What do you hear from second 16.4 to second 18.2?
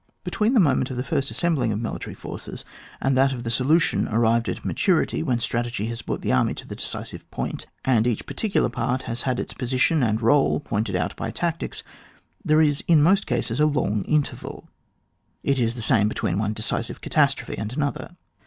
decisive catastrophe and another.